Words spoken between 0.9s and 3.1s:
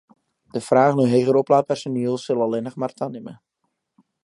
nei heger oplaat personiel sil allinnich mar